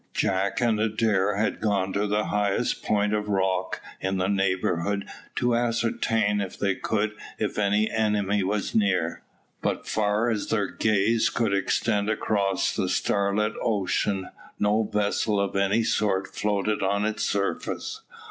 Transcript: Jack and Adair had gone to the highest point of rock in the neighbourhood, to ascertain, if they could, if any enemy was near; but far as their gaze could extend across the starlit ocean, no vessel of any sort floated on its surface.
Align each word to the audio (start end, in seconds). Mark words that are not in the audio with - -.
Jack 0.15 0.59
and 0.61 0.79
Adair 0.79 1.35
had 1.35 1.61
gone 1.61 1.93
to 1.93 2.07
the 2.07 2.23
highest 2.25 2.81
point 2.81 3.13
of 3.13 3.27
rock 3.29 3.79
in 3.99 4.17
the 4.17 4.27
neighbourhood, 4.27 5.07
to 5.35 5.55
ascertain, 5.55 6.41
if 6.41 6.57
they 6.57 6.73
could, 6.73 7.13
if 7.37 7.59
any 7.59 7.87
enemy 7.91 8.41
was 8.41 8.73
near; 8.73 9.21
but 9.61 9.87
far 9.87 10.27
as 10.31 10.47
their 10.47 10.65
gaze 10.71 11.29
could 11.29 11.53
extend 11.53 12.09
across 12.09 12.75
the 12.75 12.89
starlit 12.89 13.53
ocean, 13.61 14.29
no 14.57 14.81
vessel 14.91 15.39
of 15.39 15.55
any 15.55 15.83
sort 15.83 16.25
floated 16.33 16.81
on 16.81 17.05
its 17.05 17.21
surface. 17.21 18.01